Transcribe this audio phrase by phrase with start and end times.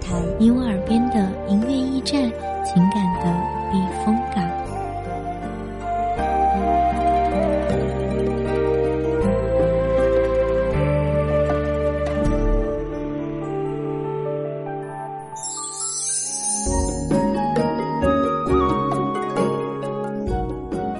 [0.00, 2.22] 台，你我耳边的音乐驿站，
[2.64, 3.32] 情感的
[3.70, 4.48] 避风港。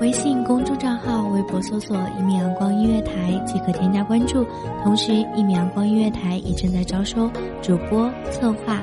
[0.00, 4.46] 微信公众账号、微博搜索“一米阳光音乐台”即可添加关注。
[4.84, 7.28] 同时，一米阳光音乐台也正在招收
[7.60, 8.82] 主播、策划、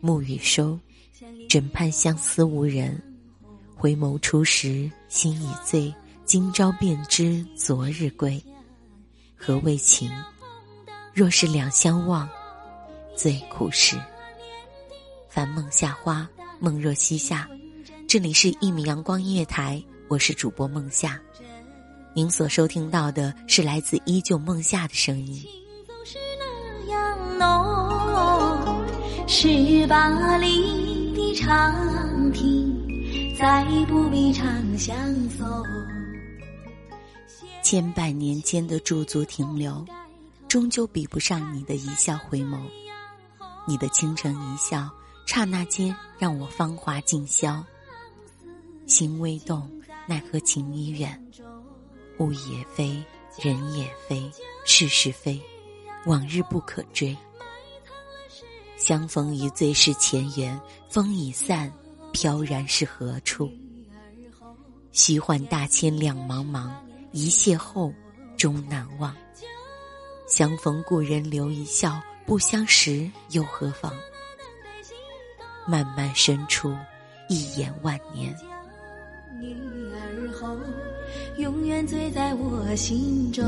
[0.00, 0.78] 暮雨收，
[1.48, 3.00] 枕畔相思无人。
[3.76, 5.94] 回眸初时心已醉，
[6.24, 8.42] 今朝便知昨日归。
[9.36, 10.10] 何为情？
[11.12, 12.28] 若是两相望，
[13.16, 13.98] 最苦时。
[15.28, 16.28] 凡梦夏花，
[16.58, 17.48] 梦若西夏。
[18.08, 21.20] 这里是一米阳光音乐台，我是主播梦夏。
[22.14, 25.44] 您所收听到的是来自依旧梦夏的声音。
[26.04, 28.39] 是那样浓，
[29.32, 32.76] 十八里的长亭，
[33.38, 34.44] 再不必长
[34.76, 34.92] 相
[35.28, 35.46] 送。
[37.62, 39.86] 千百年间的驻足停留，
[40.48, 42.58] 终究比不上你的一笑回眸。
[43.68, 44.90] 你的倾城一笑，
[45.26, 47.64] 刹那间让我芳华尽消。
[48.88, 49.70] 心微动，
[50.08, 51.24] 奈何情已远。
[52.18, 53.00] 物也非，
[53.40, 54.28] 人也非，
[54.64, 55.40] 事是非，
[56.06, 57.16] 往日不可追。
[58.80, 60.58] 相逢一醉是前缘，
[60.88, 61.70] 风已散，
[62.12, 63.50] 飘然是何处？
[64.90, 66.70] 虚幻大千两茫茫，
[67.12, 67.92] 一邂逅
[68.38, 69.14] 终难忘。
[70.26, 73.92] 相逢故人留一笑，不相识又何妨？
[75.68, 76.74] 漫漫深处，
[77.28, 78.34] 一眼万年。
[79.42, 79.54] 女
[79.92, 80.58] 儿红，
[81.36, 83.44] 永远醉在我心中。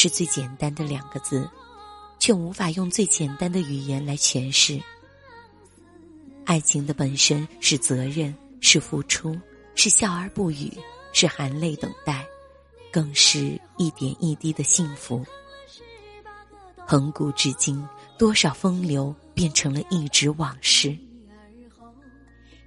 [0.00, 1.50] 是最简单的两个字，
[2.20, 4.80] 却无法用最简单的语言来诠释。
[6.44, 9.36] 爱情的本身是责任，是付出，
[9.74, 10.72] 是笑而不语，
[11.12, 12.24] 是含泪等待。
[12.92, 15.26] 更是一点一滴的幸福。
[16.86, 17.84] 恒古至今，
[18.16, 20.96] 多少风流变成了一纸往事。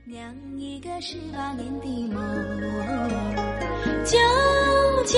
[0.03, 2.21] 酿一个十八年的梦，
[4.03, 4.17] 九
[5.05, 5.17] 九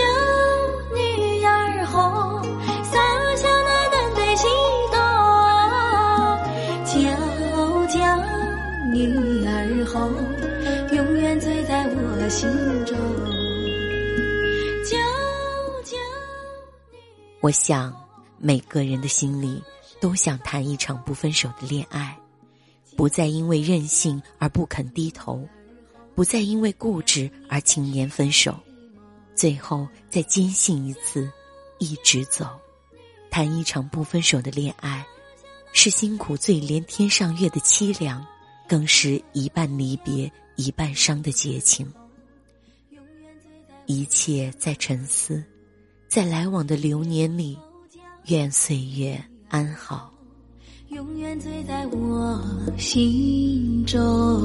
[0.95, 2.41] 女儿红，
[2.83, 2.99] 洒
[3.35, 4.47] 向那丹对西
[4.91, 4.97] 东。
[6.85, 6.93] 九
[7.87, 7.95] 九
[8.93, 8.97] 女
[9.45, 9.51] 儿。
[9.85, 10.09] 红，
[10.95, 12.49] 永远醉在我心
[12.85, 12.95] 中。
[17.41, 17.93] 我想，
[18.39, 19.61] 每个人的心里
[19.99, 22.17] 都想谈一场不分手的恋爱，
[22.95, 25.45] 不再因为任性而不肯低头，
[26.15, 28.57] 不再因为固执而轻言分手，
[29.35, 31.29] 最后再坚信一次，
[31.79, 32.47] 一直走。
[33.29, 35.05] 谈一场不分手的恋爱，
[35.71, 38.25] 是辛苦最连天上月的凄凉，
[38.67, 41.91] 更是一半离别一半伤的绝情。
[43.85, 45.43] 一切在沉思。
[46.07, 47.57] 在来往的流年里，
[48.27, 49.19] 愿岁月
[49.49, 50.13] 安好，
[50.89, 52.39] 永远醉在我
[52.77, 54.43] 心中。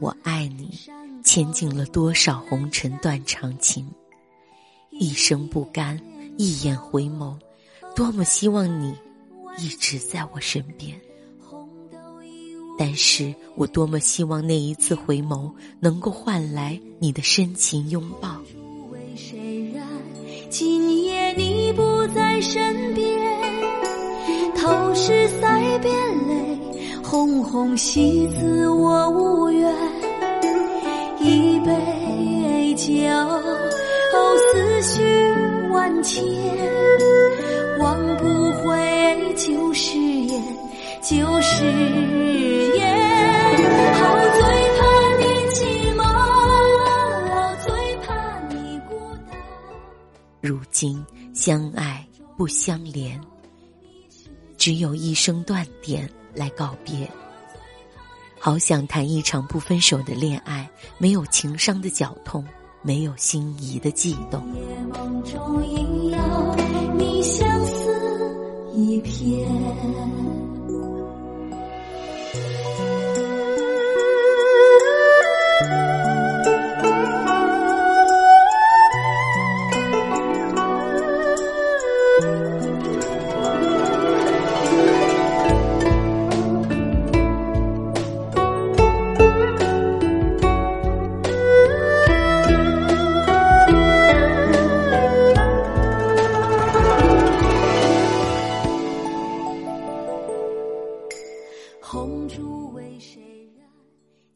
[0.00, 0.78] 我爱你，
[1.24, 3.86] 牵尽了多少红尘断肠情。
[4.90, 6.00] 一生不甘，
[6.36, 7.34] 一眼回眸，
[7.94, 8.94] 多么希望你
[9.58, 10.98] 一直在我身边。
[12.78, 15.50] 但是我多么希望那一次回眸，
[15.80, 18.40] 能够换来你的深情拥抱。
[20.50, 23.18] 今夜你不在身边，
[24.54, 26.25] 透视腮边，
[27.08, 29.72] 红红喜字我无缘。
[31.20, 32.90] 一杯酒，
[34.52, 35.04] 思绪
[35.70, 36.24] 万千，
[37.78, 40.42] 忘不回旧誓言，
[41.00, 41.64] 旧誓
[42.76, 42.84] 言。
[43.94, 44.42] 好醉
[44.76, 44.82] 怕
[45.20, 45.24] 你
[45.54, 45.58] 寂
[45.94, 46.02] 寞，
[47.64, 48.94] 最怕你孤
[49.30, 49.38] 单。
[50.40, 52.04] 如今相爱
[52.36, 53.20] 不相连，
[54.58, 57.10] 只有一声断点来告别。
[58.38, 60.68] 好想谈一场不分手的恋爱，
[60.98, 62.46] 没有情伤的绞痛，
[62.82, 64.46] 没有心仪的悸动。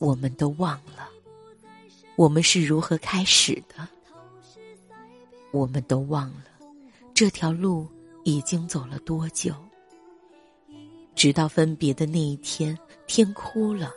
[0.01, 1.11] 我们都忘了，
[2.17, 3.87] 我们是如何开始的。
[5.51, 6.47] 我们都忘了，
[7.13, 7.87] 这条路
[8.25, 9.55] 已经走了多久。
[11.15, 12.77] 直到分别的那一天，
[13.07, 13.93] 天哭了。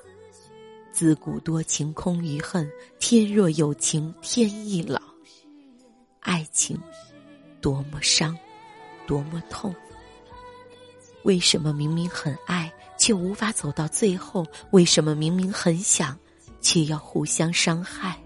[0.91, 2.69] 自古多情空余恨，
[2.99, 5.01] 天若有情天亦老。
[6.19, 6.77] 爱情
[7.61, 8.37] 多么伤，
[9.07, 9.73] 多么痛。
[11.23, 12.71] 为什么明明很爱？
[12.97, 16.17] 却无法走到最后，为什么明明很想，
[16.61, 18.17] 却要互相伤害？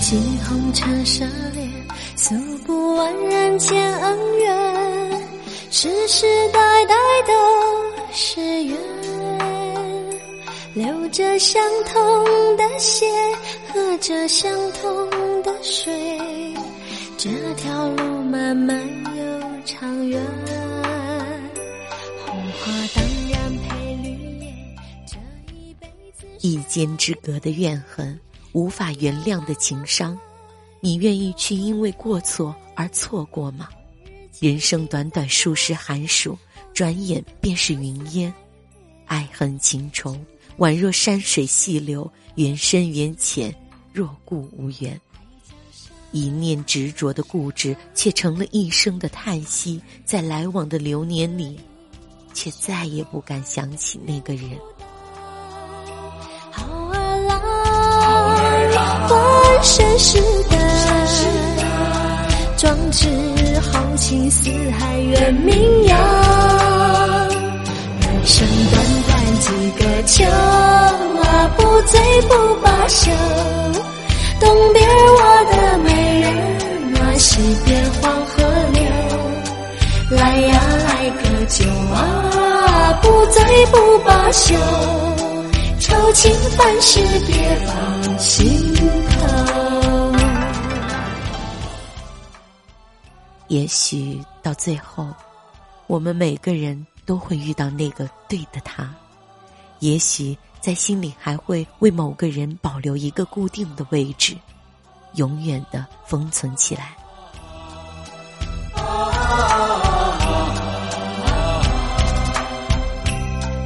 [0.00, 1.68] 尽红尘奢恋，
[2.16, 5.22] 诉不完人间恩怨，
[5.70, 6.94] 世世代代
[7.26, 7.32] 都
[8.12, 8.76] 是缘。
[10.74, 12.24] 流着相同
[12.56, 13.06] 的血，
[13.72, 15.92] 喝着相同的水，
[17.16, 18.80] 这条路漫漫
[19.16, 20.20] 又长远。
[22.24, 24.54] 红花当然配绿叶，
[25.06, 25.16] 这
[25.52, 25.86] 一辈
[26.18, 26.24] 子。
[26.40, 28.18] 一间之隔的怨恨。
[28.52, 30.18] 无法原谅的情伤，
[30.80, 33.68] 你愿意去因为过错而错过吗？
[34.40, 36.38] 人生短短数十寒暑，
[36.72, 38.32] 转眼便是云烟。
[39.06, 40.16] 爱恨情仇，
[40.58, 43.54] 宛若山水细流，缘深缘浅，
[43.92, 45.00] 若故无缘。
[46.12, 49.80] 一念执着的固执，却成了一生的叹息。
[50.04, 51.58] 在来往的流年里，
[52.32, 54.50] 却再也不敢想起那个人。
[59.68, 60.16] 盛世
[60.48, 60.56] 的
[62.56, 63.06] 壮志
[63.60, 64.48] 豪情，四
[64.78, 65.98] 海远名扬。
[68.00, 69.08] 人生短短
[69.40, 72.32] 几个秋啊，不醉不
[72.62, 73.10] 罢休。
[74.40, 75.20] 东边我
[75.52, 76.26] 的美人
[76.96, 78.80] 啊，西边黄河流。
[80.16, 84.54] 来呀来个酒啊，不醉不罢休。
[85.78, 88.37] 愁情烦事别放心
[93.48, 95.08] 也许到最后，
[95.86, 98.94] 我们每个人都会遇到那个对的他。
[99.78, 104.36] 也许在心里还会为某个人保留一个固定的位置，
[105.14, 106.94] 永远的封存起来。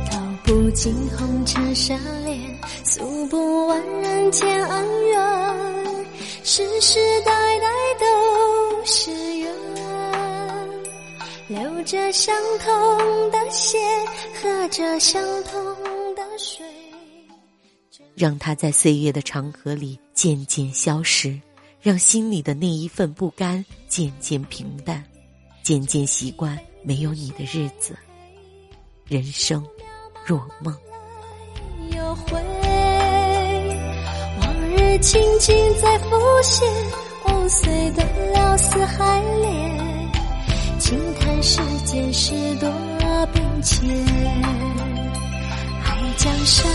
[0.08, 2.38] 道不尽红尘善恋，
[2.84, 6.06] 诉不完人间恩怨，
[6.44, 7.66] 世世代代
[7.98, 9.31] 都是。
[11.84, 13.78] 着相同的血，
[14.40, 15.62] 喝着相同
[16.14, 16.64] 的水。
[18.14, 21.40] 让它在岁月的长河里渐渐消失，
[21.80, 25.02] 让心里的那一份不甘渐渐平淡，
[25.62, 27.96] 渐渐习惯没有你的日子。
[29.06, 29.64] 人生。
[30.24, 30.72] 若梦，
[31.96, 32.40] 又回，
[34.40, 36.64] 往日情景在浮现，
[37.24, 39.91] 藕碎断了丝还连，
[40.92, 41.56] 轻叹世
[41.86, 42.70] 间事多
[43.32, 43.88] 变迁，
[45.82, 46.70] 爱江山，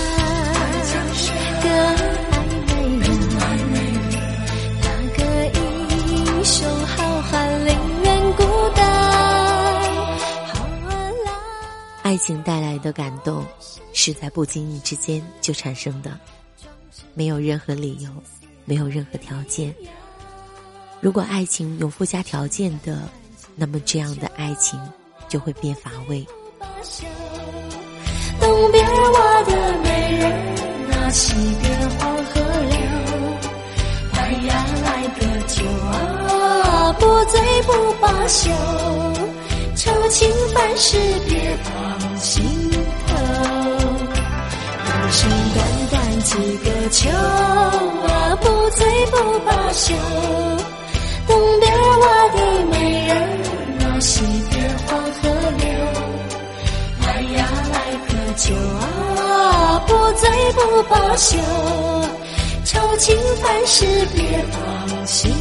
[1.62, 1.70] 更
[3.38, 4.18] 爱美人，
[4.82, 5.22] 那个
[5.60, 7.32] 英雄好汉
[7.68, 7.70] 宁
[8.04, 8.42] 愿孤
[8.76, 8.82] 单。
[12.02, 13.46] 爱情带来的感动，
[13.94, 16.20] 是在不经意之间就产生的，
[17.14, 18.10] 没有任何理由，
[18.66, 19.72] 没有任何条件。
[21.02, 23.08] 如果爱情有附加条件的，
[23.60, 24.80] 那么这样的爱情
[25.28, 26.24] 就会变乏味。
[28.40, 30.32] 东边我的美人
[30.94, 32.78] 啊，西边黄河流，
[34.14, 38.52] 来呀来个酒啊，不醉不罢休。
[39.76, 40.98] 愁情烦事
[41.28, 42.44] 别放心
[43.08, 43.16] 头，
[44.86, 49.96] 人生短短几个秋啊，不醉不罢休。
[51.28, 52.06] 东边我
[52.36, 52.76] 的美
[53.08, 53.12] 人
[53.86, 54.56] 啊，西边
[54.88, 55.66] 黄河流。
[57.02, 57.06] 来
[57.38, 57.38] 呀
[57.74, 57.76] 来
[58.08, 58.46] 个酒
[58.80, 61.38] 啊，不醉不罢休。
[62.64, 65.32] 愁情烦事别放心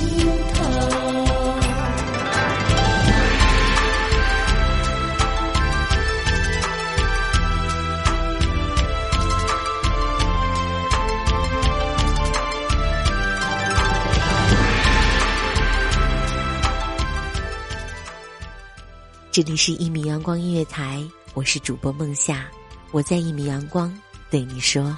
[19.36, 22.46] 这里是一米阳光音乐台，我是主播梦夏，
[22.90, 23.94] 我在一米阳光
[24.30, 24.96] 对你说。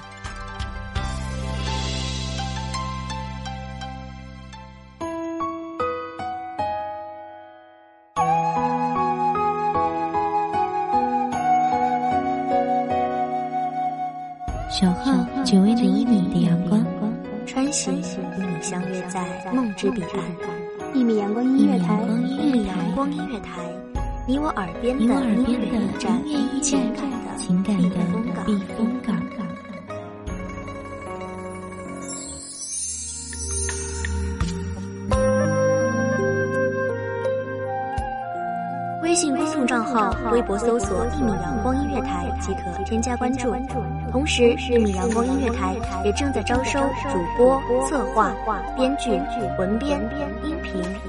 [14.69, 16.81] 小号只为那一米的阳光，
[17.45, 20.23] 穿行与你相约在梦之彼岸。
[20.95, 23.78] 一米阳光音乐台，一米阳光音乐台。
[24.29, 26.23] 你我耳边的音乐驿站，
[26.61, 29.15] 情感的情感的避风港。
[39.01, 43.51] 微信公众众账号，微博搜索“一米阳光音乐台”即可添加关注。
[44.11, 46.79] 同时，一米阳光音乐台也正在招收
[47.11, 47.59] 主播、
[47.89, 48.31] 策划、
[48.75, 49.09] 编剧、
[49.57, 49.99] 文编、
[50.43, 51.08] 音频、美